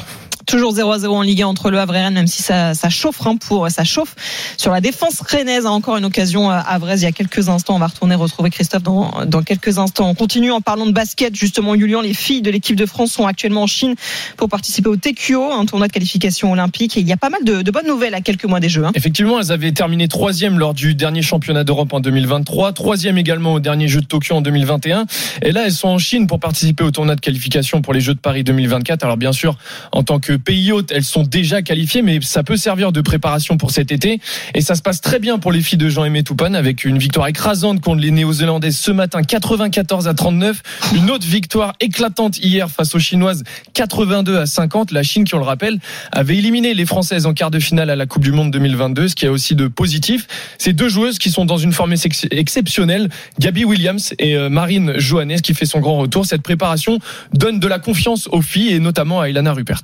Toujours 0.49 0.73
0 0.73 0.91
à 0.91 0.99
0 0.99 1.15
en 1.15 1.21
Ligue 1.21 1.43
1 1.43 1.47
entre 1.47 1.71
le 1.71 1.79
Havre 1.79 1.95
et 1.95 2.00
Rennes, 2.00 2.15
même 2.15 2.27
si 2.27 2.43
ça, 2.43 2.73
ça 2.73 2.89
chauffe 2.89 3.27
hein, 3.27 3.37
pour 3.37 3.69
ça 3.71 3.85
chauffe 3.85 4.15
sur 4.56 4.73
la 4.73 4.81
défense 4.81 5.21
rennaise. 5.21 5.67
Hein, 5.67 5.71
encore 5.73 5.99
une 5.99 6.06
occasion 6.06 6.49
à 6.49 6.79
Vraise 6.79 7.03
il 7.03 7.05
y 7.05 7.09
a 7.09 7.12
quelques 7.12 7.50
instants. 7.50 7.77
On 7.77 7.79
va 7.79 7.89
retourner 7.89 8.15
retrouver 8.15 8.49
Christophe 8.49 8.83
dans, 8.83 9.27
dans 9.27 9.43
quelques 9.43 9.77
instants. 9.77 10.09
On 10.09 10.15
continue 10.15 10.50
en 10.50 10.62
parlant 10.62 10.87
de 10.87 10.93
basket. 10.93 11.37
Justement, 11.37 11.75
Julian, 11.75 12.00
les 12.00 12.15
filles 12.15 12.41
de 12.41 12.50
l'équipe 12.50 12.77
de 12.77 12.87
France 12.87 13.12
sont 13.12 13.27
actuellement 13.27 13.65
en 13.65 13.67
Chine 13.67 13.95
pour 14.39 14.49
participer 14.49 14.89
au 14.89 14.97
TQO, 14.97 15.53
un 15.53 15.67
tournoi 15.67 15.87
de 15.87 15.93
qualification 15.93 16.51
olympique. 16.51 16.97
Et 16.97 17.01
il 17.01 17.06
y 17.06 17.12
a 17.12 17.19
pas 17.19 17.29
mal 17.29 17.44
de, 17.44 17.61
de 17.61 17.71
bonnes 17.71 17.87
nouvelles 17.87 18.15
à 18.15 18.23
quelques 18.23 18.47
mois 18.47 18.61
des 18.61 18.71
Jeux. 18.71 18.87
Hein. 18.87 18.93
Effectivement, 18.94 19.39
elles 19.39 19.53
avaient 19.53 19.73
terminé 19.73 20.09
troisième 20.09 20.59
lors 20.59 20.73
du 20.73 20.94
dernier 20.94 21.21
championnat 21.21 21.65
d'Europe 21.65 21.93
en 21.93 22.01
2023, 22.01 22.73
troisième 22.73 23.19
également 23.19 23.53
au 23.53 23.61
dernier 23.61 23.87
Jeux 23.87 24.01
de 24.01 24.06
Tokyo 24.06 24.37
en 24.37 24.41
2021. 24.41 25.05
Et 25.43 25.53
là, 25.53 25.67
elles 25.67 25.72
sont 25.72 25.89
en 25.89 25.99
Chine 25.99 26.27
pour 26.27 26.41
participer 26.41 26.84
au 26.84 26.91
tournoi 26.91 27.17
de 27.17 27.20
qualification 27.20 27.82
pour 27.82 27.93
les 27.93 28.01
Jeux 28.01 28.15
de 28.15 28.20
Paris 28.20 28.44
2024. 28.44 29.05
Alors 29.05 29.19
bien 29.19 29.32
sûr, 29.32 29.58
en 29.93 30.03
tant 30.03 30.19
que 30.20 30.38
pays 30.39 30.73
hôte, 30.73 30.93
elles 30.93 31.05
sont 31.05 31.23
déjà 31.23 31.63
qualifiées, 31.63 32.03
mais 32.03 32.21
ça 32.23 32.43
peut 32.43 32.57
servir 32.57 32.93
de 32.93 33.01
préparation 33.01 33.57
pour 33.57 33.71
cet 33.71 33.93
été. 33.93 34.21
Et 34.55 34.61
ça 34.61 34.75
se 34.75 34.83
passe 34.83 35.01
très 35.01 35.19
bien 35.19 35.39
pour 35.39 35.53
les 35.53 35.61
filles 35.61 35.79
de 35.79 35.89
Jean-Aimé 35.89 36.23
Toupane 36.23 36.55
avec 36.55 36.85
une 36.85 36.99
victoire 36.99 37.27
écrasante 37.29 37.81
contre 37.81 38.01
les 38.01 38.11
Néo-Zélandaises 38.11 38.77
ce 38.77 38.91
matin, 38.91 39.23
94 39.23 40.09
à 40.09 40.15
39. 40.15 40.63
Une 40.95 41.11
autre 41.11 41.27
victoire 41.27 41.75
éclatante 41.81 42.39
hier 42.39 42.71
face 42.71 42.95
aux 42.95 42.99
Chinoises, 42.99 43.45
82 43.75 44.39
à 44.39 44.47
50. 44.47 44.93
La 44.93 45.03
Chine, 45.03 45.25
qui 45.25 45.35
on 45.35 45.39
le 45.39 45.45
rappelle, 45.45 45.79
avait 46.13 46.37
éliminé 46.37 46.75
les 46.75 46.87
Françaises 46.87 47.27
en 47.27 47.35
quart 47.35 47.51
de 47.51 47.59
finale 47.59 47.91
à 47.91 47.97
la 47.97 48.07
Coupe 48.07 48.23
du 48.23 48.33
Monde 48.33 48.51
2022, 48.51 49.09
ce 49.09 49.15
qui 49.15 49.27
a 49.27 49.33
aussi 49.33 49.55
de 49.55 49.69
positif. 49.69 50.27
Ces 50.59 50.73
deux 50.73 50.89
joueuses 50.89 51.19
qui 51.19 51.31
sont 51.31 51.45
dans 51.45 51.59
une 51.59 51.73
forme 51.73 51.95
exceptionnelle, 52.31 53.09
Gabi 53.39 53.65
Williams 53.65 54.15
et 54.19 54.37
euh, 54.37 54.49
Marine 54.49 54.95
Johannes, 54.99 55.41
qui 55.41 55.55
fait 55.55 55.67
son 55.67 55.81
grand 55.81 55.99
retour. 55.99 56.27
Cette 56.27 56.43
préparation 56.43 56.99
donne 57.33 57.61
de 57.61 57.67
la 57.67 57.79
confiance 57.79 58.29
aux 58.33 58.43
filles 58.43 58.73
et 58.73 58.81
notamment 58.81 59.21
à 59.21 59.29
Ilana 59.29 59.53
Rupert. 59.53 59.83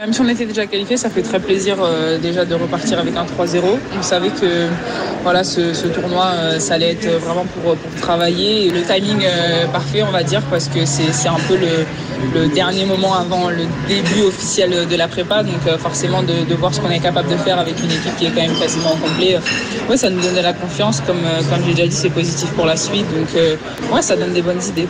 Même 0.00 0.12
si 0.12 0.20
on 0.20 0.28
était 0.28 0.44
déjà 0.44 0.66
qualifié, 0.66 0.96
ça 0.96 1.08
fait 1.08 1.22
très 1.22 1.38
plaisir 1.38 1.76
euh, 1.80 2.18
déjà 2.18 2.44
de 2.44 2.54
repartir 2.56 2.98
avec 2.98 3.16
un 3.16 3.24
3-0. 3.24 3.60
On 3.96 4.02
savait 4.02 4.30
que 4.30 4.66
voilà, 5.22 5.44
ce, 5.44 5.72
ce 5.72 5.86
tournoi, 5.86 6.32
euh, 6.34 6.58
ça 6.58 6.74
allait 6.74 6.92
être 6.92 7.08
vraiment 7.20 7.44
pour, 7.44 7.76
pour 7.76 8.00
travailler. 8.00 8.70
Le 8.70 8.82
timing 8.82 9.24
euh, 9.24 9.66
parfait, 9.68 10.02
on 10.02 10.10
va 10.10 10.24
dire, 10.24 10.42
parce 10.50 10.66
que 10.66 10.84
c'est 10.84 11.28
un 11.28 11.38
peu 11.46 11.56
le, 11.56 11.86
le, 12.34 12.48
dernier 12.48 12.84
moment 12.86 13.14
avant 13.14 13.50
le 13.50 13.66
début 13.86 14.22
officiel 14.26 14.88
de 14.88 14.96
la 14.96 15.06
prépa. 15.06 15.44
Donc 15.44 15.64
euh, 15.68 15.78
forcément, 15.78 16.24
de, 16.24 16.44
de 16.44 16.54
voir 16.56 16.74
ce 16.74 16.80
qu'on 16.80 16.90
est 16.90 16.98
capable 16.98 17.30
de 17.30 17.36
faire 17.36 17.60
avec 17.60 17.78
une 17.78 17.92
équipe 17.92 18.16
qui 18.18 18.26
est 18.26 18.30
quand 18.30 18.42
même 18.42 18.58
quasiment 18.58 18.96
complet, 18.96 19.38
ouais, 19.88 19.96
ça 19.96 20.10
nous 20.10 20.20
donne 20.20 20.34
de 20.34 20.40
la 20.40 20.54
confiance. 20.54 21.02
Comme, 21.06 21.22
comme 21.48 21.64
j'ai 21.66 21.74
déjà 21.74 21.86
dit, 21.86 21.96
c'est 21.96 22.10
positif 22.10 22.50
pour 22.50 22.66
la 22.66 22.76
suite. 22.76 23.06
Donc 23.14 23.28
ouais, 23.92 24.02
ça 24.02 24.16
donne 24.16 24.32
des 24.32 24.42
bonnes 24.42 24.62
idées. 24.70 24.88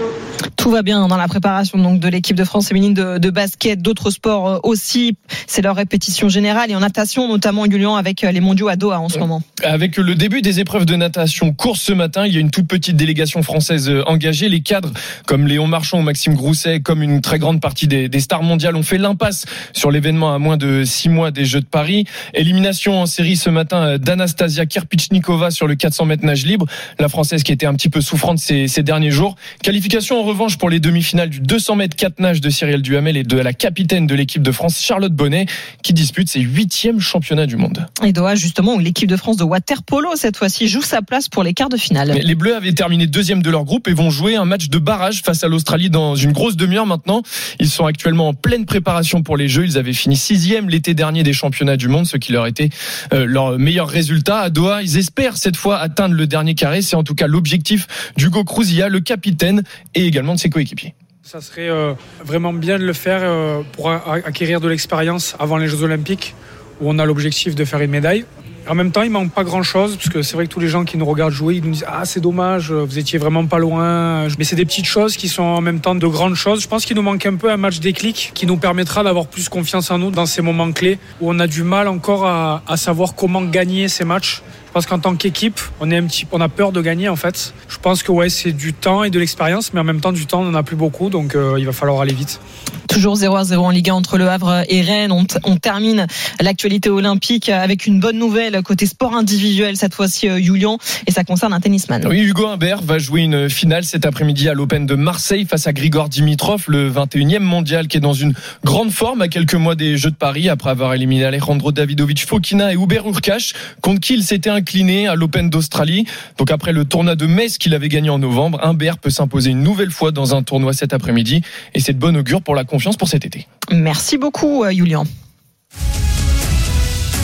Tout 0.64 0.70
va 0.70 0.80
bien 0.80 1.06
dans 1.08 1.18
la 1.18 1.28
préparation 1.28 1.76
donc 1.76 2.00
de 2.00 2.08
l'équipe 2.08 2.36
de 2.38 2.42
France 2.42 2.68
féminine 2.68 2.94
de, 2.94 3.18
de 3.18 3.28
basket, 3.28 3.82
d'autres 3.82 4.08
sports 4.08 4.48
euh, 4.48 4.58
aussi. 4.62 5.14
C'est 5.46 5.60
leur 5.60 5.76
répétition 5.76 6.30
générale 6.30 6.70
et 6.70 6.74
en 6.74 6.80
natation 6.80 7.28
notamment 7.28 7.66
Julien 7.66 7.96
avec 7.96 8.24
euh, 8.24 8.32
les 8.32 8.40
mondiaux 8.40 8.68
à 8.68 8.76
Doha 8.76 8.98
en 8.98 9.10
ce 9.10 9.18
moment. 9.18 9.42
Avec 9.62 9.98
le 9.98 10.14
début 10.14 10.40
des 10.40 10.60
épreuves 10.60 10.86
de 10.86 10.96
natation 10.96 11.52
course 11.52 11.82
ce 11.82 11.92
matin, 11.92 12.24
il 12.26 12.32
y 12.32 12.38
a 12.38 12.40
une 12.40 12.50
toute 12.50 12.66
petite 12.66 12.96
délégation 12.96 13.42
française 13.42 13.90
euh, 13.90 14.04
engagée. 14.06 14.48
Les 14.48 14.62
cadres 14.62 14.90
comme 15.26 15.46
Léon 15.46 15.66
Marchand 15.66 15.98
ou 15.98 16.02
Maxime 16.02 16.32
Grousset, 16.32 16.80
comme 16.80 17.02
une 17.02 17.20
très 17.20 17.38
grande 17.38 17.60
partie 17.60 17.86
des, 17.86 18.08
des 18.08 18.20
stars 18.20 18.42
mondiales, 18.42 18.74
ont 18.74 18.82
fait 18.82 18.96
l'impasse 18.96 19.44
sur 19.74 19.90
l'événement 19.90 20.34
à 20.34 20.38
moins 20.38 20.56
de 20.56 20.84
six 20.84 21.10
mois 21.10 21.30
des 21.30 21.44
Jeux 21.44 21.60
de 21.60 21.66
Paris. 21.66 22.06
Élimination 22.32 23.02
en 23.02 23.04
série 23.04 23.36
ce 23.36 23.50
matin 23.50 23.98
d'Anastasia 23.98 24.64
Kirpichnikova 24.64 25.50
sur 25.50 25.66
le 25.66 25.74
400 25.74 26.06
mètres 26.06 26.24
nage 26.24 26.46
libre. 26.46 26.64
La 26.98 27.10
française 27.10 27.42
qui 27.42 27.52
était 27.52 27.66
un 27.66 27.74
petit 27.74 27.90
peu 27.90 28.00
souffrante 28.00 28.38
ces, 28.38 28.66
ces 28.66 28.82
derniers 28.82 29.10
jours. 29.10 29.36
Qualification 29.62 30.18
en 30.18 30.22
revanche 30.22 30.53
pour 30.56 30.70
les 30.70 30.80
demi-finales 30.80 31.30
du 31.30 31.40
200 31.40 31.76
mètres 31.76 31.96
4 31.96 32.20
nage 32.20 32.40
de 32.40 32.50
Cyril 32.50 32.82
Duhamel 32.82 33.16
et 33.16 33.22
de 33.22 33.38
la 33.38 33.52
capitaine 33.52 34.06
de 34.06 34.14
l'équipe 34.14 34.42
de 34.42 34.52
France, 34.52 34.80
Charlotte 34.80 35.12
Bonnet, 35.12 35.46
qui 35.82 35.92
dispute 35.92 36.28
ses 36.28 36.40
huitièmes 36.40 37.00
championnats 37.00 37.46
du 37.46 37.56
monde. 37.56 37.86
Et 38.04 38.12
Doha, 38.12 38.34
justement, 38.34 38.74
où 38.74 38.78
l'équipe 38.78 39.08
de 39.08 39.16
France 39.16 39.36
de 39.36 39.44
water 39.44 39.82
polo, 39.82 40.10
cette 40.16 40.36
fois-ci, 40.36 40.68
joue 40.68 40.82
sa 40.82 41.02
place 41.02 41.28
pour 41.28 41.42
les 41.42 41.54
quarts 41.54 41.68
de 41.68 41.76
finale. 41.76 42.12
Mais 42.14 42.22
les 42.22 42.34
Bleus 42.34 42.56
avaient 42.56 42.72
terminé 42.72 43.06
deuxième 43.06 43.42
de 43.42 43.50
leur 43.50 43.64
groupe 43.64 43.88
et 43.88 43.92
vont 43.92 44.10
jouer 44.10 44.36
un 44.36 44.44
match 44.44 44.68
de 44.68 44.78
barrage 44.78 45.22
face 45.22 45.44
à 45.44 45.48
l'Australie 45.48 45.90
dans 45.90 46.16
une 46.16 46.32
grosse 46.32 46.56
demi-heure 46.56 46.86
maintenant. 46.86 47.22
Ils 47.60 47.68
sont 47.68 47.86
actuellement 47.86 48.28
en 48.28 48.34
pleine 48.34 48.66
préparation 48.66 49.22
pour 49.22 49.36
les 49.36 49.48
Jeux. 49.48 49.64
Ils 49.64 49.78
avaient 49.78 49.92
fini 49.92 50.16
sixième 50.16 50.68
l'été 50.68 50.94
dernier 50.94 51.22
des 51.22 51.32
championnats 51.32 51.76
du 51.76 51.88
monde, 51.88 52.06
ce 52.06 52.16
qui 52.16 52.32
leur 52.32 52.46
était 52.46 52.70
euh, 53.12 53.26
leur 53.26 53.58
meilleur 53.58 53.88
résultat. 53.88 54.40
À 54.40 54.50
Doha, 54.50 54.82
ils 54.82 54.96
espèrent 54.98 55.36
cette 55.36 55.56
fois 55.56 55.78
atteindre 55.78 56.14
le 56.14 56.26
dernier 56.26 56.54
carré. 56.54 56.82
C'est 56.82 56.96
en 56.96 57.04
tout 57.04 57.14
cas 57.14 57.26
l'objectif 57.26 57.86
d'Hugo 58.16 58.44
Crouzia, 58.44 58.88
le 58.88 59.00
capitaine, 59.00 59.62
et 59.94 60.06
également 60.06 60.34
de 60.34 60.40
ses 60.44 60.50
coéquipiers. 60.50 60.94
Ça 61.22 61.40
serait 61.40 61.70
euh, 61.70 61.94
vraiment 62.22 62.52
bien 62.52 62.78
de 62.78 62.84
le 62.84 62.92
faire 62.92 63.20
euh, 63.22 63.62
pour 63.72 63.90
acquérir 63.90 64.60
de 64.60 64.68
l'expérience 64.68 65.34
avant 65.38 65.56
les 65.56 65.68
Jeux 65.68 65.82
Olympiques, 65.82 66.34
où 66.80 66.90
on 66.90 66.98
a 66.98 67.06
l'objectif 67.06 67.54
de 67.54 67.64
faire 67.64 67.80
une 67.80 67.90
médaille. 67.90 68.26
En 68.68 68.74
même 68.74 68.92
temps, 68.92 69.02
il 69.02 69.10
manque 69.10 69.32
pas 69.32 69.44
grand 69.44 69.62
chose, 69.62 69.96
parce 69.96 70.08
que 70.08 70.22
c'est 70.22 70.36
vrai 70.36 70.46
que 70.46 70.52
tous 70.52 70.60
les 70.60 70.68
gens 70.68 70.84
qui 70.84 70.96
nous 70.96 71.04
regardent 71.04 71.32
jouer, 71.32 71.56
ils 71.56 71.64
nous 71.64 71.70
disent 71.70 71.86
Ah, 71.86 72.04
c'est 72.04 72.20
dommage, 72.20 72.72
vous 72.72 72.98
étiez 72.98 73.18
vraiment 73.18 73.46
pas 73.46 73.58
loin. 73.58 74.26
Mais 74.38 74.44
c'est 74.44 74.56
des 74.56 74.64
petites 74.64 74.86
choses 74.86 75.16
qui 75.16 75.28
sont 75.28 75.42
en 75.42 75.60
même 75.60 75.80
temps 75.80 75.94
de 75.94 76.06
grandes 76.06 76.34
choses. 76.34 76.62
Je 76.62 76.68
pense 76.68 76.84
qu'il 76.84 76.96
nous 76.96 77.02
manque 77.02 77.24
un 77.26 77.36
peu 77.36 77.50
un 77.50 77.58
match 77.58 77.80
déclic 77.80 78.32
qui 78.34 78.46
nous 78.46 78.56
permettra 78.56 79.02
d'avoir 79.02 79.26
plus 79.26 79.48
confiance 79.50 79.90
en 79.90 79.98
nous 79.98 80.10
dans 80.10 80.26
ces 80.26 80.40
moments 80.40 80.72
clés 80.72 80.98
où 81.20 81.30
on 81.30 81.38
a 81.40 81.46
du 81.46 81.62
mal 81.62 81.88
encore 81.88 82.26
à 82.26 82.76
savoir 82.76 83.14
comment 83.14 83.42
gagner 83.42 83.88
ces 83.88 84.04
matchs. 84.04 84.42
Je 84.74 84.80
pense 84.80 84.86
qu'en 84.86 84.98
tant 84.98 85.14
qu'équipe, 85.14 85.60
on 85.78 85.88
est 85.92 85.96
un 85.96 86.04
petit, 86.04 86.26
on 86.32 86.40
a 86.40 86.48
peur 86.48 86.72
de 86.72 86.82
gagner 86.82 87.08
en 87.08 87.14
fait. 87.14 87.54
Je 87.68 87.78
pense 87.78 88.02
que 88.02 88.10
ouais, 88.10 88.28
c'est 88.28 88.50
du 88.50 88.72
temps 88.72 89.04
et 89.04 89.10
de 89.10 89.20
l'expérience, 89.20 89.72
mais 89.72 89.78
en 89.78 89.84
même 89.84 90.00
temps 90.00 90.10
du 90.10 90.26
temps, 90.26 90.40
on 90.40 90.46
n'en 90.46 90.58
a 90.58 90.64
plus 90.64 90.74
beaucoup, 90.74 91.10
donc 91.10 91.36
euh, 91.36 91.54
il 91.60 91.64
va 91.64 91.70
falloir 91.70 92.00
aller 92.00 92.12
vite. 92.12 92.40
Toujours 92.88 93.14
0 93.14 93.36
à 93.36 93.44
0 93.44 93.64
en 93.64 93.70
Ligue 93.70 93.90
1 93.90 93.94
entre 93.94 94.18
Le 94.18 94.28
Havre 94.28 94.64
et 94.68 94.80
Rennes. 94.80 95.12
On, 95.12 95.26
on 95.44 95.56
termine 95.56 96.06
l'actualité 96.40 96.90
olympique 96.90 97.48
avec 97.48 97.86
une 97.86 98.00
bonne 98.00 98.18
nouvelle 98.18 98.60
côté 98.62 98.86
sport 98.86 99.14
individuel 99.14 99.76
cette 99.76 99.94
fois-ci, 99.94 100.28
euh, 100.28 100.40
Julian, 100.40 100.78
et 101.06 101.12
ça 101.12 101.22
concerne 101.22 101.52
un 101.52 101.60
tennisman. 101.60 102.04
Oui, 102.08 102.22
Hugo 102.22 102.48
Humbert 102.48 102.82
va 102.82 102.98
jouer 102.98 103.20
une 103.20 103.48
finale 103.48 103.84
cet 103.84 104.04
après-midi 104.04 104.48
à 104.48 104.54
l'Open 104.54 104.86
de 104.86 104.96
Marseille 104.96 105.46
face 105.48 105.68
à 105.68 105.72
Grigor 105.72 106.08
Dimitrov, 106.08 106.64
le 106.66 106.90
21e 106.90 107.38
mondial 107.38 107.86
qui 107.86 107.98
est 107.98 108.00
dans 108.00 108.12
une 108.12 108.34
grande 108.64 108.90
forme 108.90 109.22
à 109.22 109.28
quelques 109.28 109.54
mois 109.54 109.76
des 109.76 109.96
Jeux 109.96 110.10
de 110.10 110.16
Paris 110.16 110.48
après 110.48 110.70
avoir 110.70 110.94
éliminé 110.94 111.24
Alejandro 111.24 111.70
Davidovic 111.70 112.26
Fokina 112.26 112.72
et 112.72 112.76
Hubert 112.76 113.06
Urkash 113.06 113.52
contre 113.80 114.00
qui 114.00 114.14
il 114.14 114.24
s'était 114.24 114.50
incliné 114.64 115.06
à 115.08 115.14
l'Open 115.14 115.50
d'Australie. 115.50 116.06
Donc 116.38 116.50
après 116.50 116.72
le 116.72 116.86
tournoi 116.86 117.16
de 117.16 117.26
Metz 117.26 117.58
qu'il 117.58 117.74
avait 117.74 117.90
gagné 117.90 118.08
en 118.08 118.18
novembre, 118.18 118.58
Humbert 118.62 118.96
peut 118.96 119.10
s'imposer 119.10 119.50
une 119.50 119.62
nouvelle 119.62 119.90
fois 119.90 120.10
dans 120.10 120.34
un 120.34 120.42
tournoi 120.42 120.72
cet 120.72 120.94
après-midi 120.94 121.42
et 121.74 121.80
c'est 121.80 121.92
de 121.92 121.98
bon 121.98 122.16
augure 122.16 122.40
pour 122.40 122.54
la 122.54 122.64
confiance 122.64 122.96
pour 122.96 123.08
cet 123.08 123.26
été. 123.26 123.46
Merci 123.70 124.16
beaucoup, 124.16 124.64
Julian. 124.70 125.04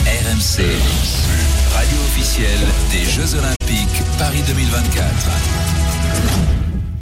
RMC, 0.05 0.61
radio 1.73 1.97
officielle 2.05 2.67
des 2.91 3.09
Jeux 3.09 3.35
Olympiques 3.39 4.03
Paris 4.19 4.43
2024. 4.47 5.70